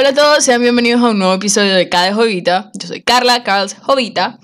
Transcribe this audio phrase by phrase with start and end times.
[0.00, 2.70] Hola a todos, sean bienvenidos a un nuevo episodio de Cada Jovita.
[2.72, 4.38] Yo soy Carla, Carls Jovita.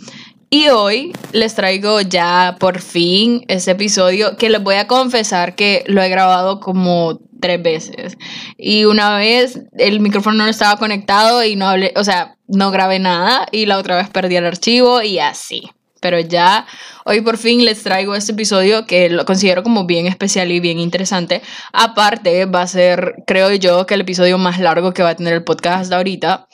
[0.51, 5.83] Y hoy les traigo ya por fin ese episodio que les voy a confesar que
[5.87, 8.19] lo he grabado como tres veces.
[8.59, 12.99] Y una vez el micrófono no estaba conectado y no hablé, o sea, no grabé
[12.99, 13.47] nada.
[13.51, 15.71] Y la otra vez perdí el archivo y así.
[16.01, 16.67] Pero ya
[17.05, 20.79] hoy por fin les traigo este episodio que lo considero como bien especial y bien
[20.79, 21.43] interesante.
[21.73, 25.35] Aparte, va a ser, creo yo, que el episodio más largo que va a tener
[25.35, 26.49] el podcast hasta ahorita.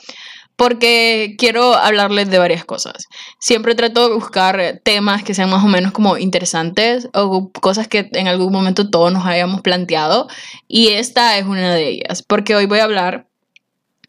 [0.54, 3.06] Porque quiero hablarles de varias cosas.
[3.40, 8.10] Siempre trato de buscar temas que sean más o menos como interesantes o cosas que
[8.12, 10.28] en algún momento todos nos hayamos planteado.
[10.68, 12.22] Y esta es una de ellas.
[12.22, 13.26] Porque hoy voy a hablar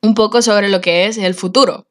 [0.02, 1.88] un poco sobre lo que es el futuro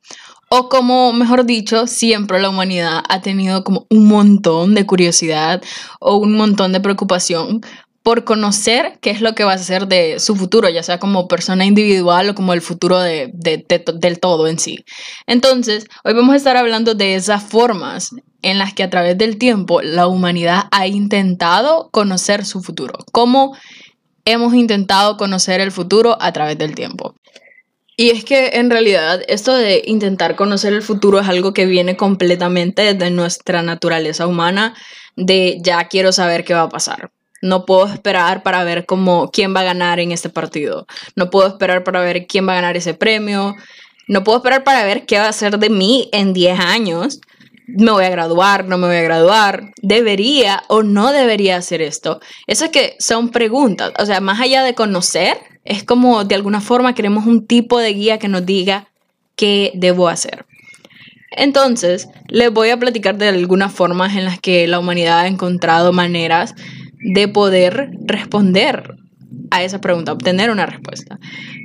[0.54, 5.62] o como, mejor dicho, siempre la humanidad ha tenido como un montón de curiosidad
[5.98, 7.62] o un montón de preocupación
[8.02, 11.26] por conocer qué es lo que va a ser de su futuro, ya sea como
[11.26, 14.84] persona individual o como el futuro de, del todo en sí.
[15.26, 18.10] Entonces, hoy vamos a estar hablando de esas formas
[18.42, 22.98] en las que a través del tiempo la humanidad ha intentado conocer su futuro.
[23.10, 23.56] Cómo
[24.26, 27.14] hemos intentado conocer el futuro a través del tiempo.
[27.96, 31.96] Y es que en realidad esto de intentar conocer el futuro es algo que viene
[31.96, 34.74] completamente de nuestra naturaleza humana,
[35.16, 37.10] de ya quiero saber qué va a pasar.
[37.42, 40.86] No puedo esperar para ver cómo, quién va a ganar en este partido.
[41.16, 43.56] No puedo esperar para ver quién va a ganar ese premio.
[44.06, 47.20] No puedo esperar para ver qué va a ser de mí en 10 años.
[47.66, 49.72] Me voy a graduar, no me voy a graduar.
[49.82, 52.20] ¿Debería o no debería hacer esto?
[52.46, 53.92] Esas que son preguntas.
[53.98, 57.92] O sea, más allá de conocer, es como de alguna forma queremos un tipo de
[57.92, 58.88] guía que nos diga
[59.36, 60.46] qué debo hacer.
[61.30, 65.92] Entonces, les voy a platicar de algunas formas en las que la humanidad ha encontrado
[65.92, 66.54] maneras
[66.98, 68.96] de poder responder
[69.50, 71.18] a esa pregunta, obtener una respuesta.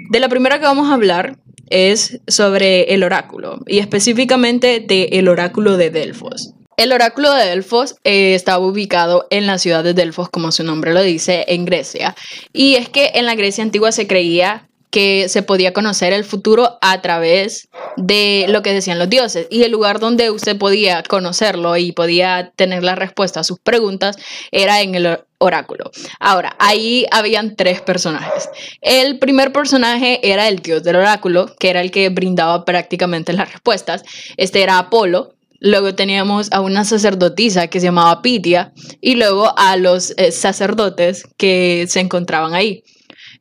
[0.10, 1.38] De la primera que vamos a hablar
[1.70, 6.54] es sobre el oráculo y específicamente del el oráculo de Delfos.
[6.78, 10.94] El oráculo de Delfos eh, estaba ubicado en la ciudad de Delfos, como su nombre
[10.94, 12.16] lo dice, en Grecia.
[12.54, 16.78] Y es que en la Grecia antigua se creía que se podía conocer el futuro
[16.82, 19.48] a través de lo que decían los dioses.
[19.50, 24.16] Y el lugar donde usted podía conocerlo y podía tener la respuesta a sus preguntas
[24.52, 25.90] era en el oráculo.
[26.20, 28.50] Ahora, ahí habían tres personajes.
[28.82, 33.52] El primer personaje era el dios del oráculo, que era el que brindaba prácticamente las
[33.52, 34.04] respuestas.
[34.38, 39.76] Este era Apolo, Luego teníamos a una sacerdotisa que se llamaba Pitia y luego a
[39.78, 42.84] los eh, sacerdotes que se encontraban ahí.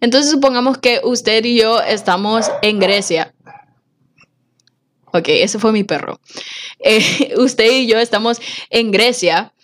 [0.01, 3.35] Entonces supongamos que usted y yo estamos en Grecia.
[5.13, 6.21] Ok, ese fue mi perro.
[6.79, 8.39] Eh, usted y yo estamos
[8.69, 9.55] en Grecia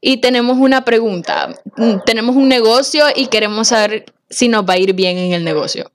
[0.00, 1.54] y tenemos una pregunta.
[1.76, 5.44] Mm, tenemos un negocio y queremos saber si nos va a ir bien en el
[5.44, 5.92] negocio.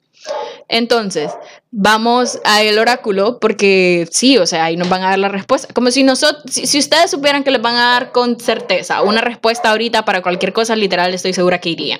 [0.69, 1.31] Entonces,
[1.71, 5.73] vamos al oráculo porque sí, o sea, ahí nos van a dar la respuesta.
[5.73, 9.71] Como si nosotros, si, ustedes supieran que les van a dar con certeza una respuesta
[9.71, 11.99] ahorita para cualquier cosa, literal, estoy segura que irían.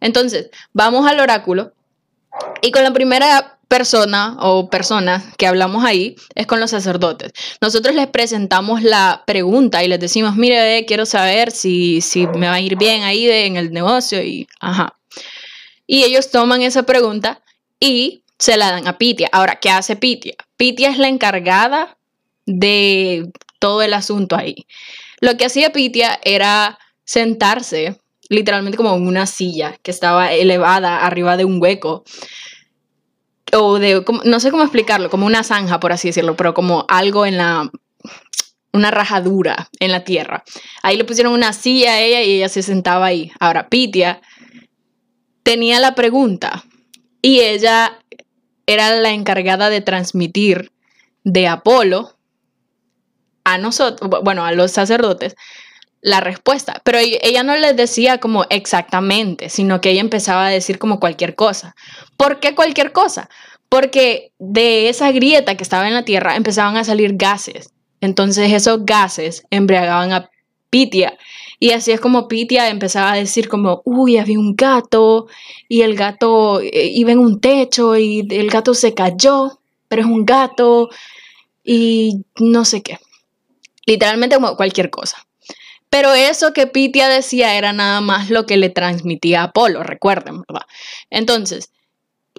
[0.00, 1.72] Entonces, vamos al oráculo
[2.60, 7.32] y con la primera persona o persona que hablamos ahí es con los sacerdotes.
[7.62, 12.54] Nosotros les presentamos la pregunta y les decimos, mire, quiero saber si, si me va
[12.54, 14.98] a ir bien ahí en el negocio y, ajá.
[15.86, 17.40] Y ellos toman esa pregunta
[17.80, 19.28] y se la dan a Pitia.
[19.32, 20.34] Ahora, ¿qué hace Pitia?
[20.56, 21.96] Pitia es la encargada
[22.44, 24.66] de todo el asunto ahí.
[25.20, 31.36] Lo que hacía Pitia era sentarse literalmente como en una silla que estaba elevada arriba
[31.36, 32.04] de un hueco
[33.52, 37.24] o de, no sé cómo explicarlo, como una zanja, por así decirlo, pero como algo
[37.26, 37.70] en la,
[38.72, 40.44] una rajadura en la tierra.
[40.82, 43.30] Ahí le pusieron una silla a ella y ella se sentaba ahí.
[43.38, 44.20] Ahora, Pitia
[45.44, 46.64] tenía la pregunta
[47.22, 47.98] y ella
[48.66, 50.72] era la encargada de transmitir
[51.24, 52.16] de Apolo
[53.44, 55.36] a nosotros, bueno, a los sacerdotes,
[56.00, 56.80] la respuesta.
[56.84, 61.34] Pero ella no les decía como exactamente, sino que ella empezaba a decir como cualquier
[61.34, 61.74] cosa.
[62.16, 63.28] ¿Por qué cualquier cosa?
[63.68, 67.70] Porque de esa grieta que estaba en la tierra empezaban a salir gases.
[68.00, 70.30] Entonces esos gases embriagaban a
[70.70, 71.16] Pitia
[71.58, 75.26] y así es como Pitia empezaba a decir como, uy, había un gato
[75.68, 79.58] y el gato eh, iba en un techo y el gato se cayó,
[79.88, 80.90] pero es un gato
[81.64, 82.98] y no sé qué.
[83.86, 85.26] Literalmente como cualquier cosa.
[85.88, 90.42] Pero eso que Pitia decía era nada más lo que le transmitía a Apolo, recuerden,
[90.46, 90.66] ¿verdad?
[91.10, 91.70] Entonces,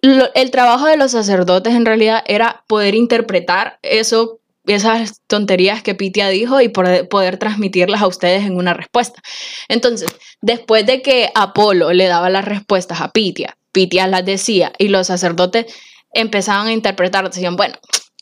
[0.01, 6.27] el trabajo de los sacerdotes en realidad era poder interpretar eso esas tonterías que Pitia
[6.29, 9.21] dijo y poder, transmitirlas a ustedes en una respuesta.
[9.67, 10.09] Entonces,
[10.41, 15.07] después de que Apolo le daba las respuestas a Pitia, Pitia las decía y los
[15.07, 15.73] sacerdotes
[16.11, 17.75] empezaban a interpretar, decían, bueno,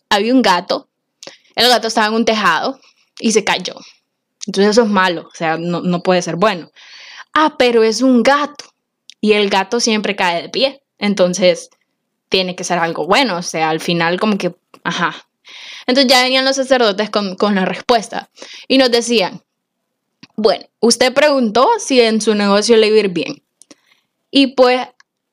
[0.09, 0.87] había un gato,
[1.55, 2.79] el gato estaba en un tejado
[3.19, 3.75] y se cayó.
[4.47, 6.71] Entonces eso es malo, o sea, no, no puede ser bueno.
[7.33, 8.65] Ah, pero es un gato
[9.19, 11.69] y el gato siempre cae de pie, entonces
[12.29, 15.15] tiene que ser algo bueno, o sea, al final como que, ajá.
[15.87, 18.29] Entonces ya venían los sacerdotes con, con la respuesta
[18.67, 19.41] y nos decían,
[20.35, 23.43] bueno, usted preguntó si en su negocio le iba bien.
[24.31, 24.87] Y pues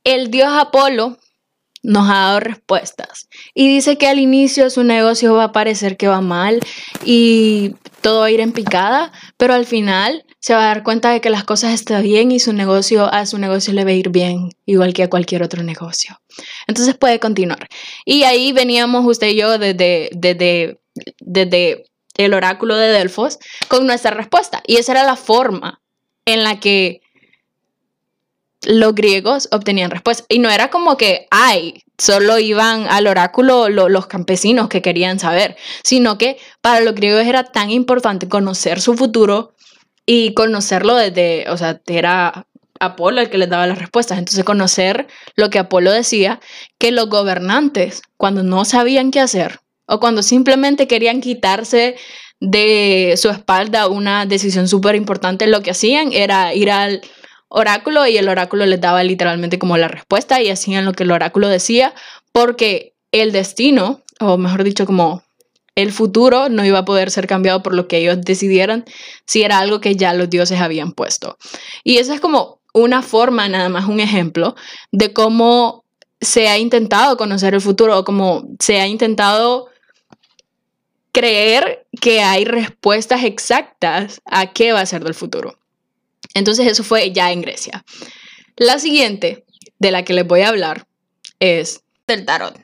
[0.04, 1.18] el dios Apolo
[1.82, 3.28] nos ha dado respuestas.
[3.54, 6.60] Y dice que al inicio su negocio va a parecer que va mal
[7.04, 11.12] y todo va a ir en picada, pero al final se va a dar cuenta
[11.12, 13.94] de que las cosas están bien y su negocio, a su negocio le va a
[13.94, 16.20] ir bien, igual que a cualquier otro negocio.
[16.66, 17.68] Entonces puede continuar.
[18.04, 20.80] Y ahí veníamos usted y yo desde, desde,
[21.20, 21.84] desde
[22.16, 24.64] el oráculo de Delfos con nuestra respuesta.
[24.66, 25.80] Y esa era la forma
[26.24, 27.02] en la que
[28.62, 30.24] los griegos obtenían respuesta.
[30.28, 35.56] Y no era como que, ay, solo iban al oráculo los campesinos que querían saber,
[35.84, 39.54] sino que para los griegos era tan importante conocer su futuro
[40.06, 42.46] y conocerlo desde, o sea, era
[42.80, 44.18] Apolo el que les daba las respuestas.
[44.18, 45.06] Entonces conocer
[45.36, 46.40] lo que Apolo decía,
[46.78, 51.96] que los gobernantes, cuando no sabían qué hacer o cuando simplemente querían quitarse
[52.40, 57.02] de su espalda una decisión súper importante, lo que hacían era ir al
[57.48, 61.12] oráculo y el oráculo les daba literalmente como la respuesta y hacían lo que el
[61.12, 61.94] oráculo decía
[62.32, 65.22] porque el destino, o mejor dicho, como
[65.74, 68.84] el futuro no iba a poder ser cambiado por lo que ellos decidieran
[69.26, 71.38] si era algo que ya los dioses habían puesto.
[71.84, 74.54] Y esa es como una forma, nada más un ejemplo,
[74.90, 75.84] de cómo
[76.20, 79.68] se ha intentado conocer el futuro o cómo se ha intentado
[81.12, 85.58] creer que hay respuestas exactas a qué va a ser del futuro.
[86.34, 87.84] Entonces eso fue ya en Grecia.
[88.56, 89.44] La siguiente
[89.78, 90.86] de la que les voy a hablar
[91.40, 92.58] es del tarot.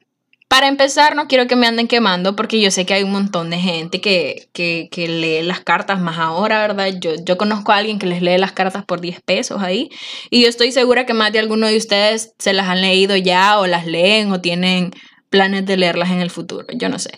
[0.49, 3.51] Para empezar, no quiero que me anden quemando porque yo sé que hay un montón
[3.51, 4.49] de gente que,
[4.97, 6.89] lee las cartas más ahora, ¿verdad?
[6.99, 9.91] Yo, yo conozco a alguien que les lee las cartas por 10 pesos ahí
[10.31, 13.59] y yo estoy segura que más de alguno de ustedes se las han leído ya
[13.59, 14.93] o las leen o tienen
[15.29, 17.11] planes de leerlas en el futuro, yo no sé.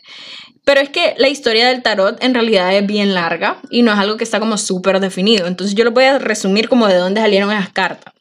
[0.65, 3.99] Pero es que la historia del tarot en realidad es bien larga y no es
[3.99, 5.47] algo que está como súper definido.
[5.47, 8.12] Entonces yo lo voy a resumir como de dónde salieron esas cartas.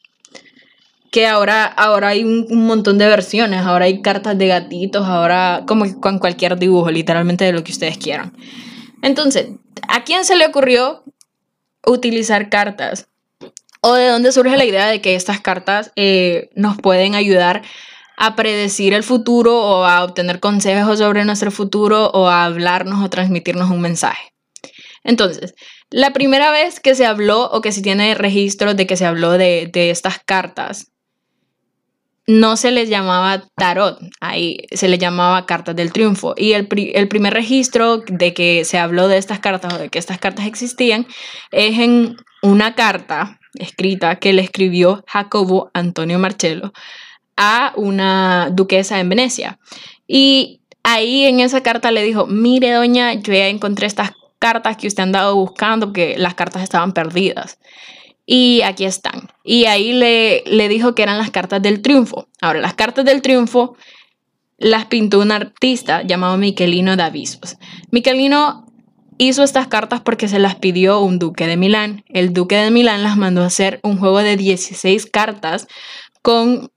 [1.10, 6.00] Que ahora, ahora hay un, montón de versiones, ahora hay cartas de gatitos, ahora como
[6.00, 8.32] con cualquier dibujo, literalmente de lo que ustedes quieran.
[9.02, 9.48] Entonces,
[9.88, 11.02] ¿a quién se le ocurrió
[11.84, 13.08] utilizar cartas?
[13.80, 17.62] ¿O de dónde surge la idea de que estas cartas eh, nos pueden ayudar
[18.16, 23.08] a predecir el futuro o a obtener consejos sobre nuestro futuro o a hablarnos o
[23.08, 24.34] transmitirnos un mensaje.
[25.04, 25.54] Entonces,
[25.88, 29.32] la primera vez que se habló o que se tiene registro de que se habló
[29.32, 30.89] de, estas cartas,
[32.30, 36.34] no se les llamaba tarot, ahí se les llamaba cartas del triunfo.
[36.36, 40.18] Y el, primer registro de que se habló de estas cartas o de que estas
[40.18, 41.08] cartas existían
[41.50, 46.72] es en una carta escrita que le escribió Jacobo Antonio Marcello
[47.36, 49.58] a una duquesa en Venecia.
[50.06, 54.86] Y ahí en esa carta le dijo, mire doña, yo ya encontré estas cartas que
[54.86, 57.58] usted ha andado buscando porque las cartas estaban perdidas.
[58.32, 59.28] Y aquí están.
[59.42, 62.28] Y ahí le, le dijo que eran las cartas del triunfo.
[62.40, 63.76] Ahora, las cartas del triunfo
[64.56, 67.56] las pintó un artista llamado Michelino da Visos.
[67.90, 68.66] Michelino
[69.18, 72.04] hizo estas cartas porque se las pidió un duque de Milán.
[72.06, 75.66] El duque de Milán las mandó a hacer un juego de 16 cartas
[76.22, 76.70] con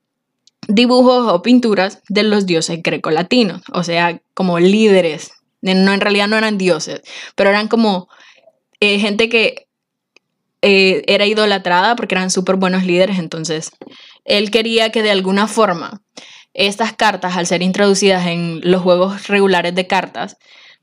[0.68, 5.34] dibujos o pinturas de los dioses grecolatinos, o sea, como líderes.
[5.62, 7.04] No, en realidad no eran dioses,
[7.36, 8.10] pero eran como
[8.80, 9.68] eh, gente que
[10.66, 13.72] eh, era idolatrada porque eran súper buenos líderes, entonces
[14.24, 16.02] él quería que de alguna forma
[16.54, 20.38] estas cartas, al ser introducidas en los juegos regulares de cartas,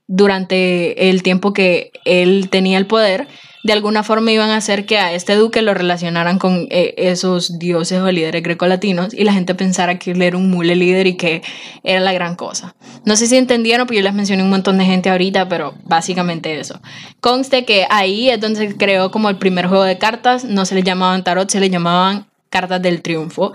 [0.07, 3.27] durante el tiempo que él tenía el poder,
[3.63, 7.59] de alguna forma iban a hacer que a este duque lo relacionaran con eh, esos
[7.59, 11.17] dioses o líderes grecolatinos y la gente pensara que él era un mule líder y
[11.17, 11.43] que
[11.85, 12.75] era la gran cosa.
[13.05, 16.59] No sé si entendieron, porque yo les mencioné un montón de gente ahorita, pero básicamente
[16.59, 16.81] eso.
[17.21, 20.75] Conste que ahí es donde se creó como el primer juego de cartas, no se
[20.75, 23.53] le llamaban tarot, se le llamaban cartas del triunfo.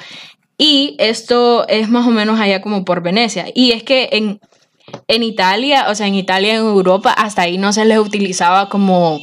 [0.57, 3.47] Y esto es más o menos allá como por Venecia.
[3.53, 4.39] Y es que en,
[5.07, 9.19] en Italia, o sea, en Italia, en Europa, hasta ahí no se les utilizaba como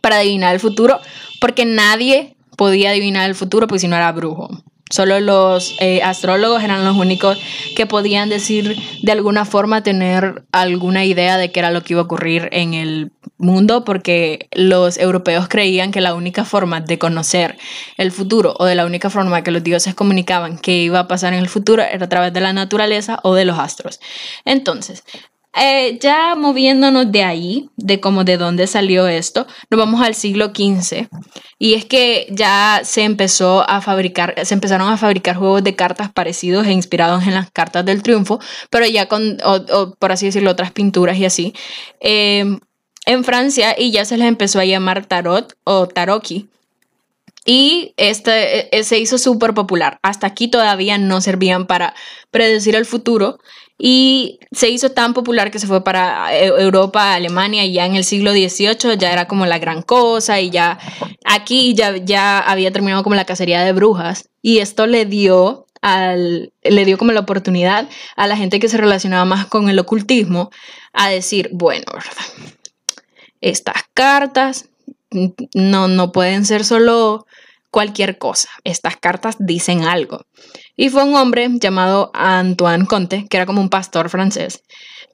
[0.00, 1.00] para adivinar el futuro,
[1.40, 4.48] porque nadie podía adivinar el futuro, porque si no era brujo.
[4.90, 7.38] Solo los eh, astrólogos eran los únicos
[7.76, 12.00] que podían decir de alguna forma tener alguna idea de qué era lo que iba
[12.00, 17.56] a ocurrir en el mundo porque los europeos creían que la única forma de conocer
[17.98, 21.34] el futuro o de la única forma que los dioses comunicaban que iba a pasar
[21.34, 24.00] en el futuro era a través de la naturaleza o de los astros.
[24.44, 25.04] Entonces,
[25.54, 30.52] eh, ya moviéndonos de ahí, de cómo de dónde salió esto, nos vamos al siglo
[30.54, 31.08] XV.
[31.58, 36.12] Y es que ya se empezó a fabricar, se empezaron a fabricar juegos de cartas
[36.12, 38.40] parecidos e inspirados en las cartas del triunfo,
[38.70, 41.54] pero ya con, o, por así decirlo, otras pinturas y así.
[42.00, 42.58] Eh,
[43.06, 46.48] en Francia y ya se les empezó a llamar tarot o taroki.
[47.46, 49.98] Y este e, se hizo súper popular.
[50.02, 51.94] Hasta aquí todavía no servían para
[52.30, 53.38] predecir el futuro.
[53.78, 57.94] Y se hizo tan popular que se fue para eh, Europa, Alemania, y ya en
[57.94, 60.40] el siglo XVIII ya era como la gran cosa.
[60.40, 60.78] Y ya
[61.24, 64.28] aquí ya, ya había terminado como la cacería de brujas.
[64.42, 68.78] Y esto le dio al, le dio como la oportunidad a la gente que se
[68.78, 70.50] relacionaba más con el ocultismo
[70.92, 71.86] a decir, bueno,
[73.40, 74.68] estas cartas
[75.54, 77.26] no, no pueden ser solo
[77.70, 78.48] cualquier cosa.
[78.64, 80.26] Estas cartas dicen algo.
[80.76, 84.62] Y fue un hombre llamado Antoine Comte, que era como un pastor francés,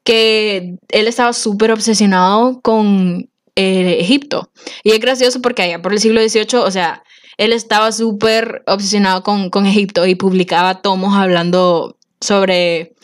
[0.05, 4.51] que él estaba súper obsesionado con eh, Egipto.
[4.83, 7.03] Y es gracioso porque allá por el siglo XVIII, o sea,
[7.37, 12.95] él estaba súper obsesionado con, con Egipto y publicaba tomos hablando sobre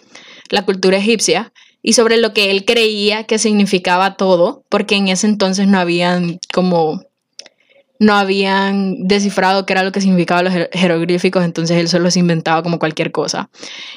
[0.50, 1.52] la cultura egipcia
[1.82, 6.38] y sobre lo que él creía que significaba todo, porque en ese entonces no habían
[6.52, 7.02] como
[8.00, 12.62] no habían descifrado qué era lo que significaban los jeroglíficos, entonces él solo se inventaba
[12.62, 13.50] como cualquier cosa.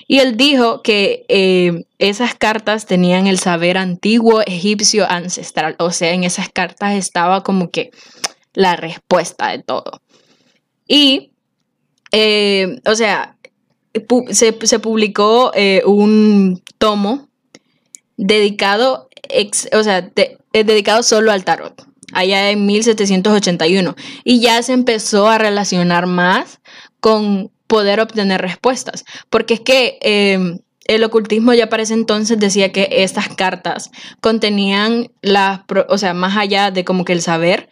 [0.10, 6.12] Y él dijo que eh, esas cartas tenían el saber antiguo egipcio ancestral, o sea,
[6.12, 7.92] en esas cartas estaba como que
[8.54, 10.02] la respuesta de todo.
[10.86, 11.32] Y,
[12.12, 13.38] eh, o sea,
[14.32, 17.30] se, publicó eh, un tomo
[18.18, 19.08] dedicado,
[19.72, 20.12] o sea,
[20.52, 23.96] dedicado solo al tarot, allá en 1781.
[24.24, 26.60] Y ya se empezó a relacionar más
[27.00, 32.72] con poder obtener respuestas, porque es que em, el ocultismo ya para ese entonces decía
[32.72, 33.90] que estas cartas
[34.22, 37.70] contenían las, o sea, más allá de como que el saber,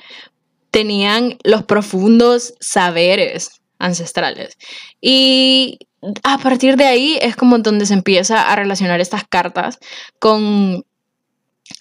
[0.72, 4.58] tenían los profundos saberes ancestrales.
[5.02, 5.80] Y
[6.24, 9.80] a partir de ahí es como donde se empieza a relacionar estas cartas
[10.20, 10.86] con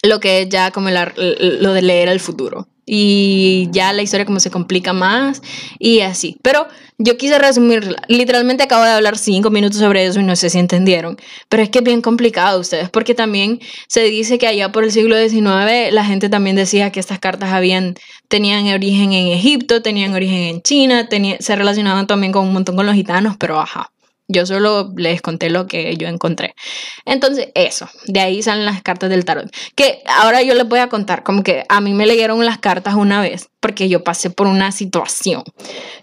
[0.02, 2.66] lo que es ya como lo de leer el futuro.
[2.86, 5.42] Y ya la historia como se complica más
[5.78, 6.36] y así.
[6.42, 6.66] Pero
[6.98, 10.58] yo quise resumir, literalmente acabo de hablar cinco minutos sobre eso y no sé si
[10.58, 11.16] entendieron.
[11.48, 14.90] Pero es que es bien complicado ustedes, porque también se dice que allá por el
[14.90, 17.94] siglo XIX la gente también decía que estas cartas habían,
[18.28, 22.86] tenían origen en Egipto, tenían origen en China, se relacionaban también con un montón con
[22.86, 23.92] los gitanos, pero ajá.
[24.32, 26.54] Yo solo les conté lo que yo encontré.
[27.04, 29.50] Entonces, eso, de ahí salen las cartas del tarot.
[29.74, 32.94] Que ahora yo les voy a contar, como que a mí me leyeron las cartas
[32.94, 35.42] una vez, porque yo pasé por una situación,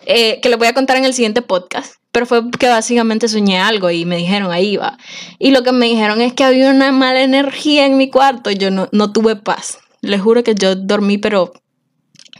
[0.06, 1.96] eh, que les voy a contar en el siguiente podcast.
[2.12, 4.98] Pero fue que básicamente soñé algo y me dijeron, ahí va.
[5.40, 8.52] Y lo que me dijeron es que había una mala energía en mi cuarto.
[8.52, 9.78] Yo no, no tuve paz.
[10.02, 11.54] Les juro que yo dormí, pero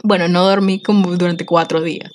[0.02, 2.10] bueno, no dormí como durante cuatro días.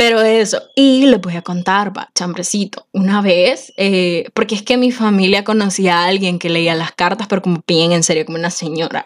[0.00, 4.78] Pero eso, y les voy a contar, va, chambrecito, una vez, eh, porque es que
[4.78, 8.38] mi familia conocía a alguien que leía las cartas, pero como bien en serio, como
[8.38, 9.04] una señora.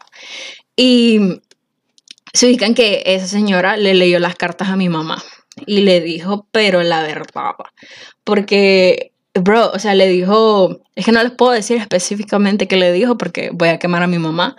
[0.77, 1.41] Y
[2.33, 5.21] se ubican que esa señora le leyó las cartas a mi mamá
[5.67, 7.55] y le dijo, pero la verdad,
[8.23, 12.93] porque, bro, o sea, le dijo, es que no les puedo decir específicamente qué le
[12.93, 14.55] dijo porque voy a quemar a mi mamá,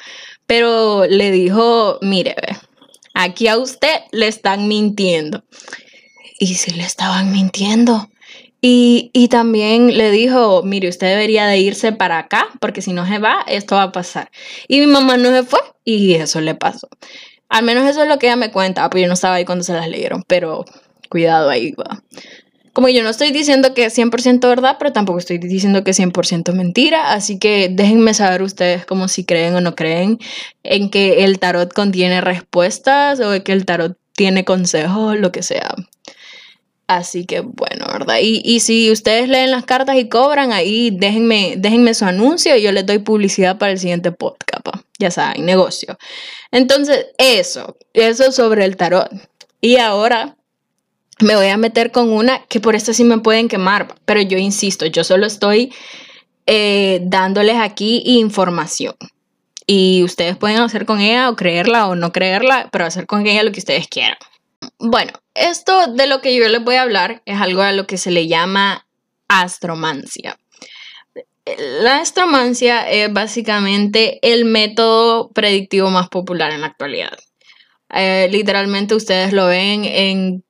[0.48, 2.36] pero le dijo, mire,
[3.13, 5.46] aquí a usted le están mintiendo
[6.39, 8.10] y si le estaban mintiendo.
[8.62, 13.08] Y, y, también le dijo, mire, usted debería de irse para acá, porque si no
[13.08, 14.32] se va, esto va a pasar.
[14.68, 16.89] Y mi mamá no se fue y eso le pasó.
[17.48, 19.63] Al menos eso es lo que ella me cuenta, pues yo no estaba ahí cuando
[19.63, 20.65] se las leyeron, pero
[21.10, 22.04] cuidado ahí va.
[22.74, 26.00] Como yo no estoy diciendo que es 100% verdad, pero tampoco estoy diciendo que es
[26.00, 30.20] 100% mentira, así que déjenme saber ustedes como si creen o no creen
[30.63, 35.75] en que el tarot contiene respuestas o que el tarot tiene consejos, lo que sea.
[36.88, 38.18] Así que bueno, ¿verdad?
[38.22, 42.62] Y, y, si ustedes leen las cartas y cobran, ahí déjenme, déjenme su anuncio y
[42.62, 44.46] yo les doy publicidad para el siguiente podcast.
[44.98, 45.98] Ya saben, negocio.
[46.51, 49.10] Entonces, eso, eso sobre el tarot.
[49.60, 50.38] Y ahora
[51.20, 54.38] me voy a meter con una que por esto sí me pueden quemar, pero yo
[54.38, 55.74] insisto, yo solo estoy
[56.46, 58.96] eh, dándoles aquí información.
[59.68, 63.44] Y ustedes pueden hacer con ella o creerla o no creerla, pero hacer con ella
[63.44, 64.18] lo que ustedes quieran.
[64.79, 67.98] Bueno, esto de lo que yo les voy a hablar es algo a lo que
[67.98, 68.88] se le llama
[69.27, 70.38] astromancia.
[71.58, 77.17] la astromancia es básicamente el método predictivo más popular en la actualidad.
[77.94, 80.44] Eh, literalmente ustedes lo ven en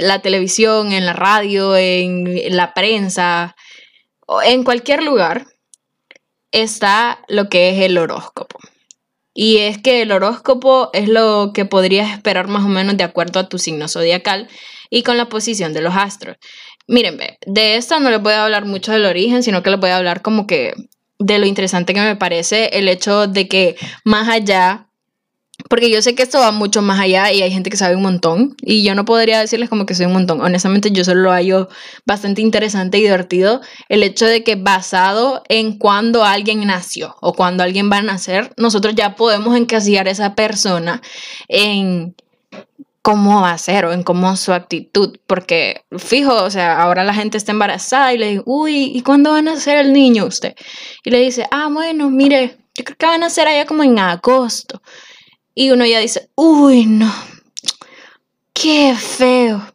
[0.00, 3.56] la televisión, en la radio, en la prensa,
[4.44, 5.46] en cualquier lugar
[6.52, 8.58] está lo que es el horóscopo.
[9.34, 13.40] Y es que el horóscopo es lo que podrías esperar más o menos de acuerdo
[13.40, 14.48] a tu signo zodiacal
[14.90, 16.36] y con la posición de los astros.
[16.86, 19.90] Miren, de esto no les voy a hablar mucho del origen, sino que les voy
[19.90, 20.74] a hablar como que
[21.18, 24.88] de lo interesante que me parece el hecho de que más allá
[25.72, 28.02] porque yo sé que esto va mucho más allá y hay gente que sabe un
[28.02, 30.42] montón y yo no podría decirles como que soy un montón.
[30.42, 31.70] Honestamente yo solo lo hallo
[32.04, 37.62] bastante interesante y divertido el hecho de que basado en cuando alguien nació o cuando
[37.62, 41.00] alguien va a nacer, nosotros ya podemos encasillar a esa persona
[41.48, 42.16] en
[43.00, 47.14] cómo va a ser o en cómo su actitud, porque fijo, o sea, ahora la
[47.14, 50.54] gente está embarazada y le dice, uy, ¿y cuándo va a nacer el niño usted?
[51.02, 53.98] Y le dice, ah, bueno, mire, yo creo que va a nacer allá como en
[53.98, 54.82] agosto.
[55.54, 57.12] Y uno ya dice, uy, no,
[58.52, 59.72] qué feo.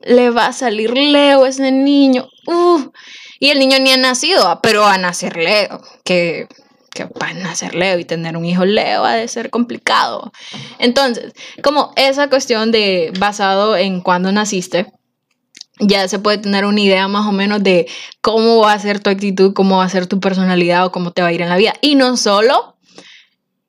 [0.00, 2.28] Le va a salir Leo ese niño.
[2.46, 2.90] Uh.
[3.38, 5.80] Y el niño ni ha nacido, pero va a nacer Leo.
[6.04, 6.48] Que,
[6.90, 10.32] que va a nacer Leo y tener un hijo Leo ha de ser complicado.
[10.78, 14.92] Entonces, como esa cuestión de basado en cuándo naciste,
[15.78, 17.88] ya se puede tener una idea más o menos de
[18.20, 21.22] cómo va a ser tu actitud, cómo va a ser tu personalidad o cómo te
[21.22, 21.74] va a ir en la vida.
[21.80, 22.76] Y no solo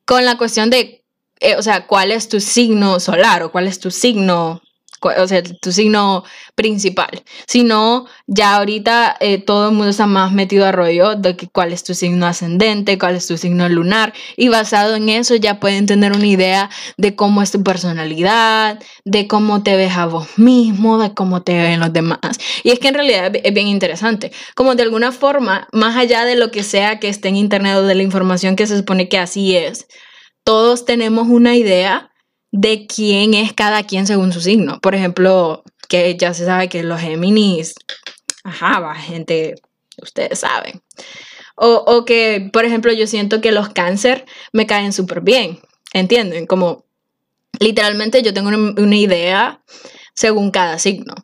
[0.05, 1.02] con la cuestión de
[1.43, 4.61] eh, o sea, cuál es tu signo solar o cuál es tu signo,
[5.01, 6.23] o sea, tu signo
[6.55, 11.49] principal, sino ya ahorita eh, todo el mundo está más metido a rollo de que
[11.49, 15.59] cuál es tu signo ascendente, cuál es tu signo lunar, y basado en eso ya
[15.59, 20.37] pueden tener una idea de cómo es tu personalidad, de cómo te ves a vos
[20.37, 22.39] mismo, de cómo te ven los demás.
[22.63, 26.35] Y es que en realidad es bien interesante, como de alguna forma, más allá de
[26.35, 29.17] lo que sea que esté en internet o de la información que se supone que
[29.17, 29.87] así es,
[30.43, 32.11] todos tenemos una idea
[32.51, 34.79] de quién es cada quien según su signo.
[34.79, 37.75] Por ejemplo, que ya se sabe que los Géminis,
[38.43, 39.55] ajá, va, gente,
[40.01, 40.81] ustedes saben.
[41.55, 45.59] O, o, que, por ejemplo, yo siento que los cáncer me caen súper bien,
[45.93, 46.47] ¿entienden?
[46.47, 46.85] Como
[47.59, 49.61] literalmente yo tengo una, una idea
[50.13, 51.15] según cada signo.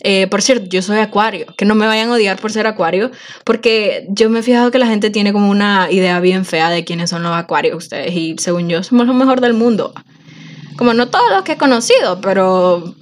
[0.00, 3.10] Eh, por cierto, yo soy acuario, que no me vayan a odiar por ser acuario,
[3.44, 6.84] porque yo me he fijado que la gente tiene como una idea bien fea de
[6.84, 9.92] quiénes son los acuarios ustedes y según yo somos lo mejor del mundo.
[10.76, 12.94] Como no todos los que he conocido, pero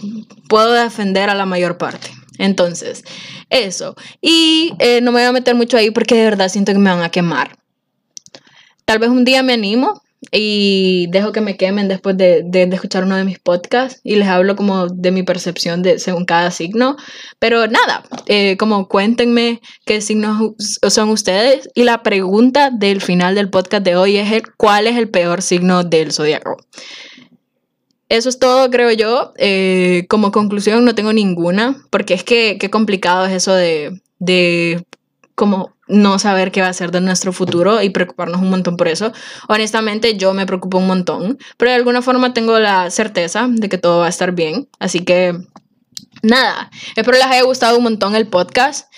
[0.49, 2.11] puedo defender a la mayor parte.
[2.39, 3.05] Entonces,
[3.51, 3.95] eso.
[4.23, 6.91] Y eh, no me voy a meter mucho ahí porque de verdad siento que me
[6.91, 7.59] van a quemar.
[8.87, 13.05] Tal vez un día me animo y dejo que me quemen después de, de, escuchar
[13.05, 16.97] uno de mis podcasts y les hablo como de mi percepción de según cada signo.
[17.39, 23.51] Pero nada, eh, como cuéntenme qué signos son ustedes y la pregunta del final del
[23.51, 26.57] podcast de hoy es el, cuál es el peor signo del zodiaco.
[28.09, 29.33] Eso es todo, creo yo.
[29.37, 34.85] Eh, como conclusión no tengo ninguna, porque es que qué complicado es eso de, de
[35.37, 38.89] como no saber qué va a ser de nuestro futuro y preocuparnos un montón por
[38.89, 39.13] eso.
[39.49, 43.79] Honestamente, yo me preocupo un montón, pero de alguna forma tengo la certeza de que
[43.79, 44.69] todo va a estar bien.
[44.81, 45.39] Así que,
[46.23, 48.91] nada, espero les haya gustado un montón el podcast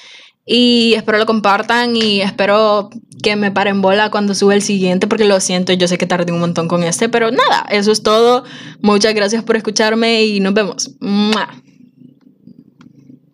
[0.47, 2.89] y espero lo compartan y espero
[3.23, 6.33] que me paren bola cuando sube el siguiente porque lo siento, yo sé que tardé
[6.33, 8.45] un montón con este, pero nada, eso es todo.
[8.81, 10.93] Muchas gracias por escucharme y nos vemos.